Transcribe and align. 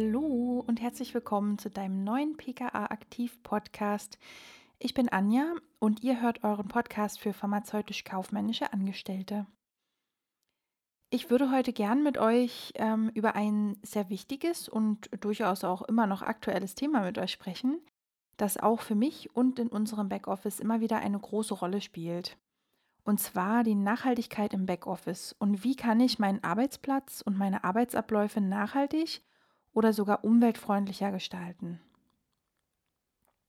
Hallo 0.00 0.64
und 0.66 0.80
herzlich 0.80 1.12
willkommen 1.12 1.58
zu 1.58 1.68
deinem 1.68 2.04
neuen 2.04 2.34
PKA 2.38 2.86
Aktiv 2.86 3.42
Podcast. 3.42 4.18
Ich 4.78 4.94
bin 4.94 5.10
Anja 5.10 5.54
und 5.78 6.02
ihr 6.02 6.22
hört 6.22 6.42
euren 6.42 6.68
Podcast 6.68 7.20
für 7.20 7.34
pharmazeutisch-kaufmännische 7.34 8.72
Angestellte. 8.72 9.46
Ich 11.10 11.28
würde 11.28 11.50
heute 11.50 11.74
gern 11.74 12.02
mit 12.02 12.16
euch 12.16 12.72
ähm, 12.76 13.10
über 13.12 13.34
ein 13.34 13.76
sehr 13.82 14.08
wichtiges 14.08 14.70
und 14.70 15.10
durchaus 15.20 15.64
auch 15.64 15.82
immer 15.82 16.06
noch 16.06 16.22
aktuelles 16.22 16.74
Thema 16.74 17.02
mit 17.02 17.18
euch 17.18 17.32
sprechen, 17.32 17.78
das 18.38 18.56
auch 18.56 18.80
für 18.80 18.94
mich 18.94 19.36
und 19.36 19.58
in 19.58 19.68
unserem 19.68 20.08
Backoffice 20.08 20.60
immer 20.60 20.80
wieder 20.80 21.00
eine 21.00 21.18
große 21.18 21.52
Rolle 21.52 21.82
spielt. 21.82 22.38
Und 23.04 23.20
zwar 23.20 23.64
die 23.64 23.74
Nachhaltigkeit 23.74 24.54
im 24.54 24.64
Backoffice 24.64 25.36
und 25.38 25.62
wie 25.62 25.76
kann 25.76 26.00
ich 26.00 26.18
meinen 26.18 26.42
Arbeitsplatz 26.42 27.20
und 27.20 27.36
meine 27.36 27.64
Arbeitsabläufe 27.64 28.40
nachhaltig 28.40 29.22
oder 29.72 29.92
sogar 29.92 30.24
umweltfreundlicher 30.24 31.10
gestalten. 31.10 31.80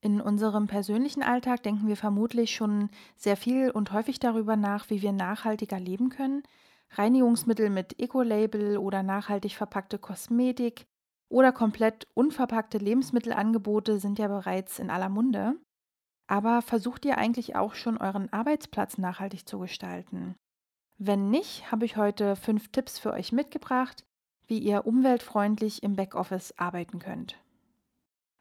In 0.01 0.19
unserem 0.19 0.65
persönlichen 0.65 1.21
Alltag 1.21 1.61
denken 1.61 1.87
wir 1.87 1.95
vermutlich 1.95 2.55
schon 2.55 2.89
sehr 3.15 3.37
viel 3.37 3.69
und 3.69 3.91
häufig 3.93 4.19
darüber 4.19 4.55
nach, 4.55 4.89
wie 4.89 5.03
wir 5.03 5.11
nachhaltiger 5.11 5.79
leben 5.79 6.09
können. 6.09 6.41
Reinigungsmittel 6.91 7.69
mit 7.69 7.99
Ecolabel 7.99 8.77
oder 8.77 9.03
nachhaltig 9.03 9.55
verpackte 9.55 9.99
Kosmetik 9.99 10.87
oder 11.29 11.51
komplett 11.51 12.07
unverpackte 12.15 12.79
Lebensmittelangebote 12.79 13.99
sind 13.99 14.17
ja 14.17 14.27
bereits 14.27 14.79
in 14.79 14.89
aller 14.89 15.09
Munde. 15.09 15.55
Aber 16.27 16.61
versucht 16.61 17.05
ihr 17.05 17.17
eigentlich 17.17 17.55
auch 17.55 17.75
schon 17.75 17.97
euren 17.97 18.31
Arbeitsplatz 18.33 18.97
nachhaltig 18.97 19.47
zu 19.47 19.59
gestalten? 19.59 20.35
Wenn 20.97 21.29
nicht, 21.29 21.71
habe 21.71 21.85
ich 21.85 21.95
heute 21.95 22.35
fünf 22.35 22.71
Tipps 22.71 22.97
für 22.97 23.13
euch 23.13 23.31
mitgebracht, 23.31 24.03
wie 24.47 24.59
ihr 24.59 24.85
umweltfreundlich 24.85 25.83
im 25.83 25.95
Backoffice 25.95 26.53
arbeiten 26.57 26.99
könnt. 26.99 27.37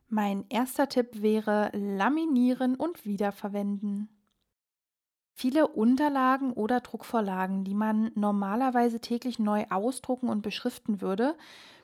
Mein 0.09 0.45
erster 0.49 0.89
Tipp 0.89 1.23
wäre 1.23 1.71
Laminieren 1.73 2.75
und 2.75 3.05
Wiederverwenden. 3.05 4.09
Viele 5.33 5.69
Unterlagen 5.69 6.53
oder 6.53 6.81
Druckvorlagen, 6.81 7.65
die 7.65 7.75
man 7.75 8.11
normalerweise 8.15 9.01
täglich 9.01 9.39
neu 9.39 9.65
ausdrucken 9.71 10.29
und 10.29 10.43
beschriften 10.43 11.01
würde, 11.01 11.37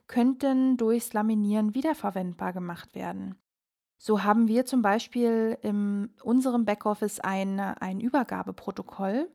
könnten 0.08 0.76
durchs 0.76 1.12
Laminieren 1.12 1.74
wiederverwendbar 1.74 2.52
gemacht 2.52 2.94
werden. 2.94 3.36
So 3.98 4.22
haben 4.24 4.48
wir 4.48 4.66
zum 4.66 4.82
Beispiel 4.82 5.56
in 5.62 6.10
unserem 6.22 6.64
Backoffice 6.64 7.20
ein, 7.20 7.60
ein 7.60 8.00
Übergabeprotokoll 8.00 9.30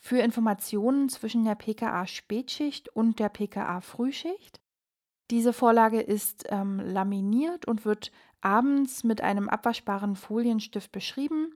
für 0.00 0.18
Informationen 0.18 1.08
zwischen 1.08 1.44
der 1.44 1.54
PKA 1.54 2.06
Spätschicht 2.06 2.88
und 2.88 3.18
der 3.18 3.28
PKA 3.28 3.80
Frühschicht. 3.80 4.60
Diese 5.30 5.52
Vorlage 5.52 6.00
ist 6.00 6.44
ähm, 6.48 6.80
laminiert 6.80 7.66
und 7.66 7.84
wird 7.84 8.10
abends 8.40 9.04
mit 9.04 9.20
einem 9.20 9.48
abwaschbaren 9.48 10.16
Folienstift 10.16 10.92
beschrieben 10.92 11.52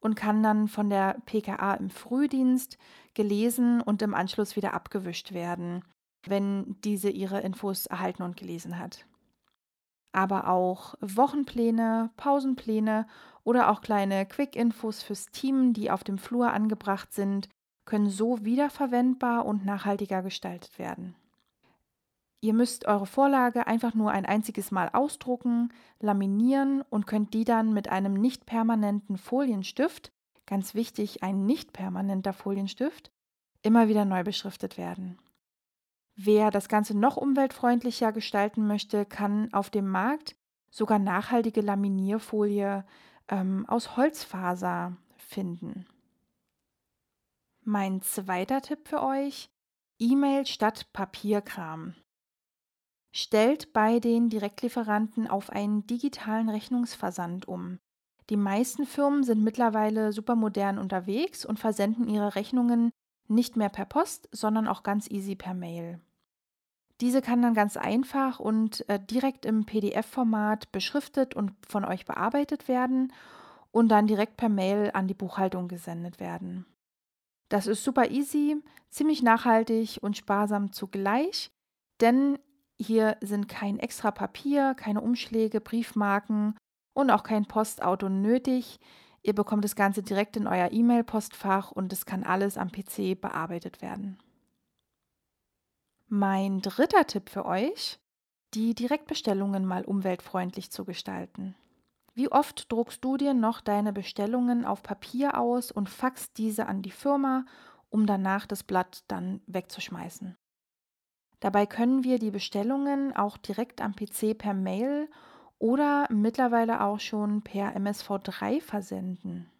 und 0.00 0.14
kann 0.14 0.42
dann 0.42 0.68
von 0.68 0.90
der 0.90 1.20
PKA 1.26 1.74
im 1.74 1.90
Frühdienst 1.90 2.78
gelesen 3.14 3.80
und 3.80 4.02
im 4.02 4.14
Anschluss 4.14 4.54
wieder 4.54 4.74
abgewischt 4.74 5.32
werden, 5.32 5.84
wenn 6.26 6.76
diese 6.84 7.10
ihre 7.10 7.40
Infos 7.40 7.86
erhalten 7.86 8.22
und 8.22 8.36
gelesen 8.36 8.78
hat 8.78 9.06
aber 10.16 10.48
auch 10.48 10.94
Wochenpläne, 11.02 12.10
Pausenpläne 12.16 13.06
oder 13.44 13.70
auch 13.70 13.82
kleine 13.82 14.24
Quick-Infos 14.24 15.02
fürs 15.02 15.26
Team, 15.26 15.74
die 15.74 15.90
auf 15.90 16.04
dem 16.04 16.16
Flur 16.16 16.52
angebracht 16.52 17.12
sind, 17.12 17.50
können 17.86 18.10
so 18.10 18.44
wiederverwendbar 18.44 19.46
und 19.46 19.64
nachhaltiger 19.64 20.22
gestaltet 20.22 20.78
werden. 20.78 21.14
Ihr 22.40 22.52
müsst 22.52 22.86
eure 22.86 23.06
Vorlage 23.06 23.66
einfach 23.66 23.94
nur 23.94 24.10
ein 24.10 24.26
einziges 24.26 24.70
Mal 24.70 24.90
ausdrucken, 24.92 25.72
laminieren 26.00 26.82
und 26.90 27.06
könnt 27.06 27.32
die 27.32 27.44
dann 27.44 27.72
mit 27.72 27.88
einem 27.88 28.12
nicht 28.12 28.44
permanenten 28.44 29.16
Folienstift, 29.16 30.12
ganz 30.44 30.74
wichtig, 30.74 31.22
ein 31.22 31.46
nicht 31.46 31.72
permanenter 31.72 32.32
Folienstift, 32.32 33.10
immer 33.62 33.88
wieder 33.88 34.04
neu 34.04 34.22
beschriftet 34.22 34.76
werden. 34.76 35.18
Wer 36.14 36.50
das 36.50 36.68
Ganze 36.68 36.96
noch 36.96 37.16
umweltfreundlicher 37.16 38.12
gestalten 38.12 38.66
möchte, 38.66 39.04
kann 39.04 39.52
auf 39.52 39.70
dem 39.70 39.88
Markt 39.88 40.36
sogar 40.70 40.98
nachhaltige 40.98 41.62
Laminierfolie 41.62 42.84
ähm, 43.28 43.66
aus 43.66 43.96
Holzfaser 43.96 44.96
finden. 45.16 45.86
Mein 47.68 48.00
zweiter 48.00 48.62
Tipp 48.62 48.86
für 48.86 49.02
euch, 49.02 49.50
E-Mail 49.98 50.46
statt 50.46 50.86
Papierkram. 50.92 51.94
Stellt 53.10 53.72
bei 53.72 53.98
den 53.98 54.28
Direktlieferanten 54.28 55.26
auf 55.26 55.50
einen 55.50 55.84
digitalen 55.84 56.48
Rechnungsversand 56.48 57.48
um. 57.48 57.80
Die 58.30 58.36
meisten 58.36 58.86
Firmen 58.86 59.24
sind 59.24 59.42
mittlerweile 59.42 60.12
supermodern 60.12 60.78
unterwegs 60.78 61.44
und 61.44 61.58
versenden 61.58 62.08
ihre 62.08 62.36
Rechnungen 62.36 62.92
nicht 63.26 63.56
mehr 63.56 63.68
per 63.68 63.86
Post, 63.86 64.28
sondern 64.30 64.68
auch 64.68 64.84
ganz 64.84 65.10
easy 65.10 65.34
per 65.34 65.54
Mail. 65.54 65.98
Diese 67.00 67.20
kann 67.20 67.42
dann 67.42 67.54
ganz 67.54 67.76
einfach 67.76 68.38
und 68.38 68.88
äh, 68.88 69.00
direkt 69.04 69.44
im 69.44 69.66
PDF-Format 69.66 70.70
beschriftet 70.70 71.34
und 71.34 71.52
von 71.66 71.84
euch 71.84 72.04
bearbeitet 72.04 72.68
werden 72.68 73.12
und 73.72 73.88
dann 73.88 74.06
direkt 74.06 74.36
per 74.36 74.50
Mail 74.50 74.92
an 74.94 75.08
die 75.08 75.14
Buchhaltung 75.14 75.66
gesendet 75.66 76.20
werden. 76.20 76.64
Das 77.48 77.66
ist 77.66 77.84
super 77.84 78.10
easy, 78.10 78.62
ziemlich 78.90 79.22
nachhaltig 79.22 79.98
und 80.00 80.16
sparsam 80.16 80.72
zugleich, 80.72 81.50
denn 82.00 82.38
hier 82.78 83.16
sind 83.20 83.48
kein 83.48 83.78
extra 83.78 84.10
Papier, 84.10 84.74
keine 84.74 85.00
Umschläge, 85.00 85.60
Briefmarken 85.60 86.56
und 86.94 87.10
auch 87.10 87.22
kein 87.22 87.46
Postauto 87.46 88.08
nötig. 88.08 88.78
Ihr 89.22 89.34
bekommt 89.34 89.64
das 89.64 89.76
Ganze 89.76 90.02
direkt 90.02 90.36
in 90.36 90.46
euer 90.46 90.72
E-Mail-Postfach 90.72 91.72
und 91.72 91.92
es 91.92 92.04
kann 92.04 92.24
alles 92.24 92.58
am 92.58 92.70
PC 92.70 93.20
bearbeitet 93.20 93.80
werden. 93.80 94.18
Mein 96.08 96.60
dritter 96.60 97.06
Tipp 97.06 97.30
für 97.30 97.46
euch, 97.46 97.98
die 98.54 98.74
Direktbestellungen 98.74 99.64
mal 99.66 99.84
umweltfreundlich 99.84 100.70
zu 100.70 100.84
gestalten. 100.84 101.56
Wie 102.16 102.32
oft 102.32 102.72
druckst 102.72 103.04
du 103.04 103.18
dir 103.18 103.34
noch 103.34 103.60
deine 103.60 103.92
Bestellungen 103.92 104.64
auf 104.64 104.82
Papier 104.82 105.38
aus 105.38 105.70
und 105.70 105.90
faxst 105.90 106.38
diese 106.38 106.66
an 106.66 106.80
die 106.80 106.90
Firma, 106.90 107.44
um 107.90 108.06
danach 108.06 108.46
das 108.46 108.62
Blatt 108.64 109.04
dann 109.06 109.42
wegzuschmeißen? 109.46 110.34
Dabei 111.40 111.66
können 111.66 112.04
wir 112.04 112.18
die 112.18 112.30
Bestellungen 112.30 113.14
auch 113.14 113.36
direkt 113.36 113.82
am 113.82 113.94
PC 113.94 114.36
per 114.36 114.54
Mail 114.54 115.10
oder 115.58 116.06
mittlerweile 116.10 116.80
auch 116.80 117.00
schon 117.00 117.42
per 117.42 117.76
MSV3 117.76 118.62
versenden. 118.62 119.50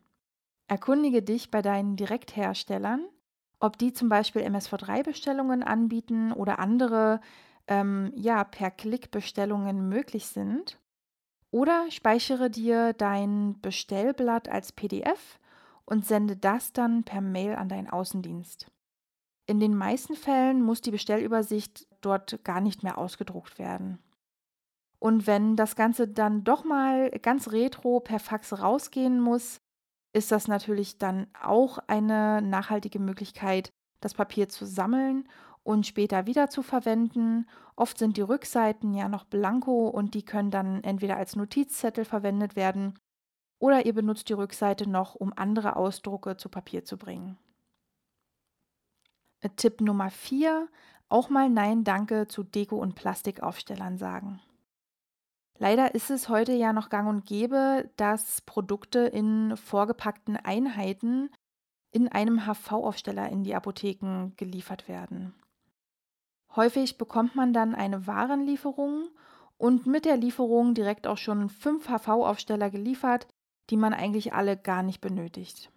Erkundige 0.67 1.23
dich 1.23 1.51
bei 1.51 1.61
deinen 1.61 1.97
Direktherstellern, 1.97 3.07
ob 3.61 3.77
die 3.77 3.93
zum 3.93 4.09
Beispiel 4.09 4.41
MSV3-Bestellungen 4.41 5.63
anbieten 5.63 6.33
oder 6.33 6.59
andere 6.59 7.21
ähm, 7.67 8.13
ja, 8.17 8.45
per 8.45 8.71
Klick-Bestellungen 8.71 9.91
möglich 9.91 10.27
sind. 10.27 10.79
Oder 11.51 11.91
speichere 11.91 12.51
dir 12.51 12.93
dein 12.93 13.61
Bestellblatt 13.61 14.49
als 14.49 14.73
PDF 14.73 15.39
und 15.85 16.05
sende 16.05 16.37
das 16.37 16.73
dann 16.73 17.05
per 17.05 17.21
Mail 17.21 17.55
an 17.55 17.69
deinen 17.69 17.89
Außendienst. 17.89 18.71
In 19.47 19.61
den 19.61 19.77
meisten 19.77 20.17
Fällen 20.17 20.63
muss 20.63 20.81
die 20.81 20.91
Bestellübersicht 20.91 21.87
dort 22.01 22.43
gar 22.45 22.61
nicht 22.61 22.83
mehr 22.83 22.99
ausgedruckt 22.99 23.59
werden. 23.59 23.99
Und 24.99 25.27
wenn 25.27 25.57
das 25.57 25.77
Ganze 25.77 26.09
dann 26.09 26.43
doch 26.43 26.65
mal 26.65 27.11
ganz 27.23 27.53
retro 27.53 28.01
per 28.01 28.19
Fax 28.19 28.61
rausgehen 28.61 29.21
muss, 29.21 29.61
ist 30.13 30.33
das 30.33 30.49
natürlich 30.49 30.99
dann 30.99 31.29
auch 31.41 31.79
eine 31.87 32.43
nachhaltige 32.43 32.99
Möglichkeit, 32.99 33.71
das 34.01 34.15
Papier 34.15 34.49
zu 34.49 34.65
sammeln 34.65 35.29
und 35.67 35.87
später 35.87 36.27
wieder 36.27 36.49
zu 36.49 36.63
verwenden. 36.63 37.47
Oft 37.75 37.99
sind 37.99 38.17
die 38.17 38.23
Rückseiten 38.23 38.95
ja 38.95 39.09
noch 39.09 39.25
blanko 39.25 39.89
und 39.89 40.15
die 40.15 40.25
können 40.25 40.51
dann 40.51 40.83
entweder 40.85 41.17
als 41.17 41.37
Notizzettel 41.37 42.05
verwendet 42.05 42.57
werden 42.57 42.99
oder 43.59 43.85
ihr 43.85 43.95
benutzt 43.95 44.29
die 44.29 44.35
Rückseite 44.35 44.89
noch, 44.89 45.15
um 45.15 45.33
andere 45.35 45.77
Ausdrucke 45.77 46.37
zu 46.37 46.49
Papier 46.49 46.85
zu 46.85 46.97
bringen. 46.97 47.39
Tipp 49.57 49.81
Nummer 49.81 50.11
4, 50.11 50.69
auch 51.09 51.29
mal 51.29 51.49
Nein 51.49 51.85
Danke 51.85 52.27
zu 52.27 52.43
Deko- 52.43 52.81
und 52.81 52.95
Plastikaufstellern 52.95 53.99
sagen. 53.99 54.41
Leider 55.59 55.95
ist 55.95 56.11
es 56.11 56.29
heute 56.29 56.53
ja 56.53 56.73
noch 56.73 56.91
gang 56.91 57.09
und 57.09 57.25
gäbe, 57.25 57.91
dass 57.97 58.43
Produkte 58.43 59.01
in 59.01 59.57
vorgepackten 59.57 60.37
Einheiten 60.37 61.31
in 61.93 62.09
einem 62.09 62.47
HV-Aufsteller 62.47 63.31
in 63.31 63.43
die 63.43 63.55
Apotheken 63.55 64.33
geliefert 64.37 64.87
werden. 64.87 65.35
Häufig 66.57 66.97
bekommt 66.97 67.37
man 67.37 67.53
dann 67.53 67.75
eine 67.75 68.07
Warenlieferung 68.07 69.09
und 69.59 69.87
mit 69.87 70.07
der 70.07 70.17
Lieferung 70.17 70.73
direkt 70.73 71.07
auch 71.07 71.19
schon 71.19 71.51
fünf 71.51 71.89
HV-Aufsteller 71.89 72.71
geliefert, 72.71 73.29
die 73.69 73.77
man 73.77 73.93
eigentlich 73.93 74.33
alle 74.33 74.57
gar 74.57 74.83
nicht 74.83 75.03
benötigt. 75.03 75.71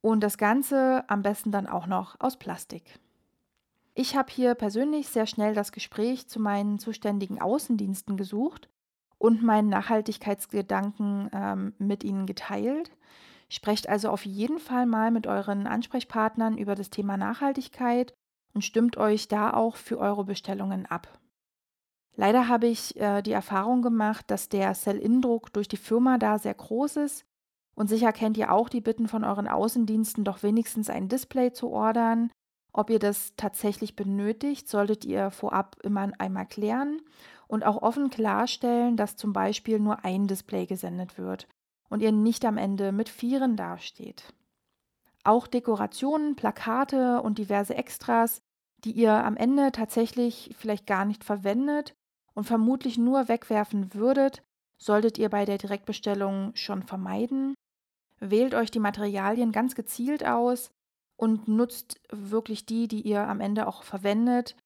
Und 0.00 0.20
das 0.20 0.38
Ganze 0.38 1.04
am 1.08 1.22
besten 1.22 1.52
dann 1.52 1.68
auch 1.68 1.86
noch 1.86 2.16
aus 2.18 2.36
Plastik. 2.36 2.98
Ich 3.94 4.16
habe 4.16 4.30
hier 4.30 4.54
persönlich 4.54 5.08
sehr 5.08 5.26
schnell 5.26 5.54
das 5.54 5.72
Gespräch 5.72 6.28
zu 6.28 6.40
meinen 6.40 6.78
zuständigen 6.78 7.40
Außendiensten 7.40 8.16
gesucht 8.16 8.68
und 9.18 9.42
meinen 9.42 9.68
Nachhaltigkeitsgedanken 9.68 11.30
ähm, 11.32 11.74
mit 11.78 12.04
ihnen 12.04 12.26
geteilt. 12.26 12.90
Sprecht 13.48 13.88
also 13.88 14.10
auf 14.10 14.26
jeden 14.26 14.58
Fall 14.58 14.86
mal 14.86 15.10
mit 15.10 15.26
euren 15.26 15.66
Ansprechpartnern 15.66 16.58
über 16.58 16.74
das 16.74 16.90
Thema 16.90 17.16
Nachhaltigkeit 17.16 18.12
und 18.56 18.62
stimmt 18.62 18.96
euch 18.96 19.28
da 19.28 19.52
auch 19.52 19.76
für 19.76 19.98
eure 19.98 20.24
Bestellungen 20.24 20.86
ab. 20.86 21.06
Leider 22.16 22.48
habe 22.48 22.66
ich 22.66 22.96
äh, 22.96 23.22
die 23.22 23.32
Erfahrung 23.32 23.82
gemacht, 23.82 24.24
dass 24.32 24.48
der 24.48 24.74
Sell-In-Druck 24.74 25.52
durch 25.52 25.68
die 25.68 25.76
Firma 25.76 26.18
da 26.18 26.40
sehr 26.40 26.54
groß 26.54 26.96
ist 26.96 27.24
und 27.76 27.88
sicher 27.88 28.12
kennt 28.12 28.36
ihr 28.36 28.50
auch 28.50 28.68
die 28.68 28.80
Bitten 28.80 29.06
von 29.06 29.22
euren 29.22 29.46
Außendiensten, 29.46 30.24
doch 30.24 30.42
wenigstens 30.42 30.90
ein 30.90 31.08
Display 31.08 31.52
zu 31.52 31.68
ordern 31.68 32.30
ob 32.76 32.90
ihr 32.90 32.98
das 32.98 33.32
tatsächlich 33.36 33.96
benötigt, 33.96 34.68
solltet 34.68 35.06
ihr 35.06 35.30
vorab 35.30 35.78
immer 35.82 36.12
einmal 36.18 36.44
klären 36.44 37.00
und 37.48 37.64
auch 37.64 37.80
offen 37.80 38.10
klarstellen, 38.10 38.98
dass 38.98 39.16
zum 39.16 39.32
Beispiel 39.32 39.80
nur 39.80 40.04
ein 40.04 40.26
Display 40.26 40.66
gesendet 40.66 41.16
wird 41.16 41.48
und 41.88 42.02
ihr 42.02 42.12
nicht 42.12 42.44
am 42.44 42.58
Ende 42.58 42.92
mit 42.92 43.08
vieren 43.08 43.56
dasteht. 43.56 44.34
Auch 45.24 45.46
Dekorationen, 45.46 46.36
Plakate 46.36 47.22
und 47.22 47.38
diverse 47.38 47.74
Extras, 47.74 48.42
die 48.86 48.92
ihr 48.92 49.12
am 49.12 49.36
Ende 49.36 49.72
tatsächlich 49.72 50.54
vielleicht 50.58 50.86
gar 50.86 51.04
nicht 51.04 51.24
verwendet 51.24 51.94
und 52.34 52.44
vermutlich 52.44 52.96
nur 52.96 53.28
wegwerfen 53.28 53.92
würdet, 53.92 54.42
solltet 54.78 55.18
ihr 55.18 55.28
bei 55.28 55.44
der 55.44 55.58
Direktbestellung 55.58 56.52
schon 56.54 56.82
vermeiden. 56.82 57.54
Wählt 58.18 58.54
euch 58.54 58.70
die 58.70 58.80
Materialien 58.80 59.52
ganz 59.52 59.74
gezielt 59.74 60.24
aus, 60.24 60.70
und 61.16 61.48
nutzt 61.48 62.00
wirklich 62.10 62.66
die, 62.66 62.88
die 62.88 63.00
ihr 63.00 63.26
am 63.26 63.40
Ende 63.40 63.66
auch 63.66 63.82
verwendet, 63.82 64.56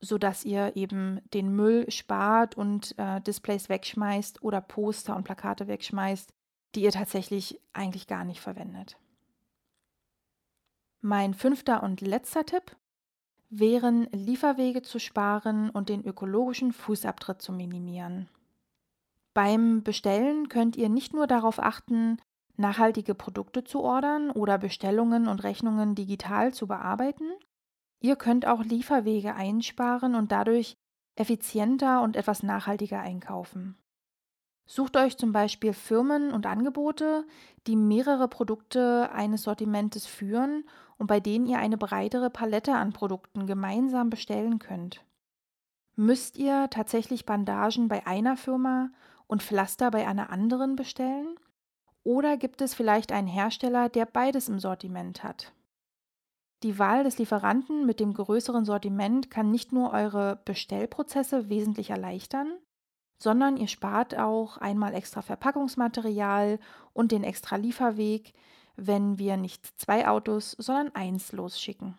sodass 0.00 0.44
ihr 0.44 0.76
eben 0.76 1.20
den 1.32 1.54
Müll 1.54 1.90
spart 1.90 2.56
und 2.56 2.98
äh, 2.98 3.20
Displays 3.20 3.68
wegschmeißt 3.68 4.42
oder 4.42 4.60
Poster 4.60 5.14
und 5.14 5.24
Plakate 5.24 5.68
wegschmeißt, 5.68 6.30
die 6.74 6.82
ihr 6.82 6.92
tatsächlich 6.92 7.60
eigentlich 7.72 8.06
gar 8.06 8.24
nicht 8.24 8.40
verwendet. 8.40 8.96
Mein 11.00 11.34
fünfter 11.34 11.82
und 11.82 12.00
letzter 12.00 12.44
Tipp 12.44 12.76
wären 13.50 14.08
Lieferwege 14.12 14.82
zu 14.82 14.98
sparen 14.98 15.70
und 15.70 15.88
den 15.88 16.04
ökologischen 16.04 16.72
Fußabtritt 16.72 17.42
zu 17.42 17.52
minimieren. 17.52 18.28
Beim 19.34 19.82
Bestellen 19.82 20.48
könnt 20.48 20.76
ihr 20.76 20.88
nicht 20.88 21.12
nur 21.12 21.26
darauf 21.26 21.60
achten, 21.60 22.18
nachhaltige 22.56 23.14
Produkte 23.14 23.64
zu 23.64 23.80
ordern 23.80 24.30
oder 24.30 24.58
Bestellungen 24.58 25.28
und 25.28 25.42
Rechnungen 25.42 25.94
digital 25.94 26.54
zu 26.54 26.66
bearbeiten. 26.66 27.24
Ihr 28.00 28.16
könnt 28.16 28.46
auch 28.46 28.62
Lieferwege 28.62 29.34
einsparen 29.34 30.14
und 30.14 30.32
dadurch 30.32 30.76
effizienter 31.16 32.02
und 32.02 32.16
etwas 32.16 32.42
nachhaltiger 32.42 33.00
einkaufen. 33.00 33.76
Sucht 34.66 34.96
euch 34.96 35.16
zum 35.16 35.32
Beispiel 35.32 35.72
Firmen 35.72 36.32
und 36.32 36.46
Angebote, 36.46 37.26
die 37.66 37.76
mehrere 37.76 38.28
Produkte 38.28 39.10
eines 39.12 39.42
Sortimentes 39.42 40.06
führen 40.06 40.64
und 41.00 41.06
bei 41.06 41.18
denen 41.18 41.46
ihr 41.46 41.58
eine 41.58 41.78
breitere 41.78 42.28
Palette 42.28 42.74
an 42.74 42.92
Produkten 42.92 43.46
gemeinsam 43.46 44.10
bestellen 44.10 44.58
könnt. 44.58 45.02
Müsst 45.96 46.36
ihr 46.36 46.68
tatsächlich 46.68 47.24
Bandagen 47.24 47.88
bei 47.88 48.06
einer 48.06 48.36
Firma 48.36 48.90
und 49.26 49.42
Pflaster 49.42 49.90
bei 49.90 50.06
einer 50.06 50.28
anderen 50.28 50.76
bestellen? 50.76 51.36
Oder 52.04 52.36
gibt 52.36 52.60
es 52.60 52.74
vielleicht 52.74 53.12
einen 53.12 53.28
Hersteller, 53.28 53.88
der 53.88 54.04
beides 54.04 54.50
im 54.50 54.58
Sortiment 54.60 55.24
hat? 55.24 55.54
Die 56.62 56.78
Wahl 56.78 57.02
des 57.02 57.16
Lieferanten 57.16 57.86
mit 57.86 57.98
dem 57.98 58.12
größeren 58.12 58.66
Sortiment 58.66 59.30
kann 59.30 59.50
nicht 59.50 59.72
nur 59.72 59.94
eure 59.94 60.42
Bestellprozesse 60.44 61.48
wesentlich 61.48 61.88
erleichtern, 61.88 62.52
sondern 63.16 63.56
ihr 63.56 63.68
spart 63.68 64.18
auch 64.18 64.58
einmal 64.58 64.94
extra 64.94 65.22
Verpackungsmaterial 65.22 66.58
und 66.92 67.10
den 67.10 67.24
extra 67.24 67.56
Lieferweg, 67.56 68.34
wenn 68.86 69.18
wir 69.18 69.36
nicht 69.36 69.66
zwei 69.80 70.08
Autos, 70.08 70.52
sondern 70.52 70.94
eins 70.94 71.32
losschicken. 71.32 71.98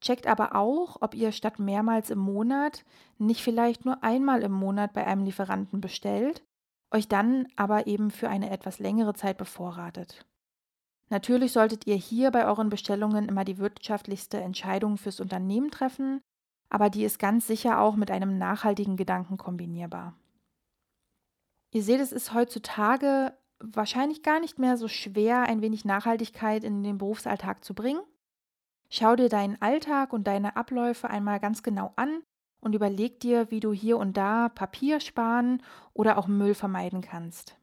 Checkt 0.00 0.26
aber 0.26 0.54
auch, 0.54 0.98
ob 1.00 1.14
ihr 1.14 1.32
statt 1.32 1.58
mehrmals 1.58 2.10
im 2.10 2.18
Monat 2.18 2.84
nicht 3.18 3.42
vielleicht 3.42 3.84
nur 3.84 4.04
einmal 4.04 4.42
im 4.42 4.52
Monat 4.52 4.92
bei 4.92 5.06
einem 5.06 5.24
Lieferanten 5.24 5.80
bestellt 5.80 6.44
euch 6.90 7.08
dann 7.08 7.46
aber 7.56 7.86
eben 7.86 8.10
für 8.10 8.28
eine 8.28 8.50
etwas 8.50 8.78
längere 8.78 9.14
Zeit 9.14 9.38
bevorratet. 9.38 10.24
Natürlich 11.10 11.52
solltet 11.52 11.86
ihr 11.86 11.96
hier 11.96 12.30
bei 12.30 12.46
euren 12.46 12.68
Bestellungen 12.68 13.28
immer 13.28 13.44
die 13.44 13.58
wirtschaftlichste 13.58 14.40
Entscheidung 14.40 14.98
fürs 14.98 15.20
Unternehmen 15.20 15.70
treffen, 15.70 16.20
aber 16.68 16.90
die 16.90 17.04
ist 17.04 17.18
ganz 17.18 17.46
sicher 17.46 17.80
auch 17.80 17.96
mit 17.96 18.10
einem 18.10 18.36
nachhaltigen 18.36 18.96
Gedanken 18.96 19.38
kombinierbar. 19.38 20.14
Ihr 21.72 21.82
seht, 21.82 22.00
es 22.00 22.12
ist 22.12 22.34
heutzutage 22.34 23.34
wahrscheinlich 23.60 24.22
gar 24.22 24.40
nicht 24.40 24.58
mehr 24.58 24.76
so 24.76 24.88
schwer, 24.88 25.42
ein 25.42 25.62
wenig 25.62 25.84
Nachhaltigkeit 25.84 26.64
in 26.64 26.82
den 26.82 26.98
Berufsalltag 26.98 27.64
zu 27.64 27.74
bringen. 27.74 28.02
Schau 28.90 29.16
dir 29.16 29.28
deinen 29.28 29.60
Alltag 29.60 30.12
und 30.12 30.26
deine 30.26 30.56
Abläufe 30.56 31.10
einmal 31.10 31.40
ganz 31.40 31.62
genau 31.62 31.92
an 31.96 32.22
und 32.60 32.74
überleg 32.74 33.20
dir, 33.20 33.50
wie 33.50 33.60
du 33.60 33.72
hier 33.72 33.98
und 33.98 34.16
da 34.16 34.48
Papier 34.48 35.00
sparen 35.00 35.62
oder 35.92 36.18
auch 36.18 36.26
Müll 36.26 36.54
vermeiden 36.54 37.02
kannst. 37.02 37.56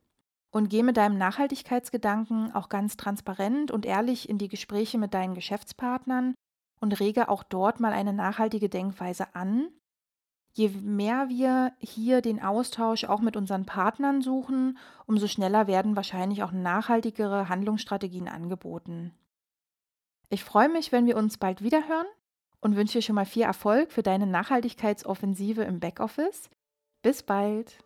Und 0.51 0.69
geh 0.69 0.83
mit 0.83 0.97
deinem 0.97 1.17
Nachhaltigkeitsgedanken 1.17 2.53
auch 2.53 2.69
ganz 2.69 2.95
transparent 2.95 3.71
und 3.71 3.85
ehrlich 3.85 4.29
in 4.29 4.37
die 4.37 4.47
Gespräche 4.47 4.97
mit 4.97 5.13
deinen 5.13 5.33
Geschäftspartnern 5.33 6.35
und 6.79 6.99
rege 6.99 7.27
auch 7.27 7.43
dort 7.43 7.79
mal 7.79 7.91
eine 7.91 8.13
nachhaltige 8.13 8.69
Denkweise 8.69 9.35
an. 9.35 9.67
Je 10.57 10.69
mehr 10.69 11.27
wir 11.27 11.73
hier 11.79 12.21
den 12.21 12.41
Austausch 12.41 13.03
auch 13.03 13.19
mit 13.19 13.35
unseren 13.35 13.65
Partnern 13.65 14.21
suchen, 14.21 14.77
umso 15.05 15.27
schneller 15.27 15.67
werden 15.67 15.97
wahrscheinlich 15.97 16.43
auch 16.43 16.53
nachhaltigere 16.53 17.49
Handlungsstrategien 17.49 18.29
angeboten. 18.29 19.13
Ich 20.29 20.45
freue 20.45 20.69
mich, 20.69 20.93
wenn 20.93 21.07
wir 21.07 21.17
uns 21.17 21.37
bald 21.37 21.61
wieder 21.61 21.89
hören 21.89 22.07
und 22.61 22.77
wünsche 22.77 22.99
dir 22.99 23.01
schon 23.01 23.15
mal 23.15 23.25
viel 23.25 23.43
Erfolg 23.43 23.91
für 23.91 24.01
deine 24.01 24.27
Nachhaltigkeitsoffensive 24.27 25.63
im 25.63 25.81
Backoffice. 25.81 26.49
Bis 27.01 27.21
bald! 27.21 27.84